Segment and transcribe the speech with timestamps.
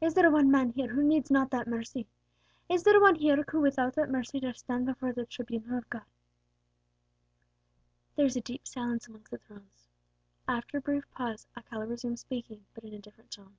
[0.00, 2.08] Is there one man here who needs not that mercy
[2.68, 6.02] is there one here who without that mercy dare stand before the tribunal of God?"
[8.16, 9.68] There was a deep silence amongst the throng.
[10.48, 13.56] After a brief pause, Alcala resumed speaking, but in a different tone.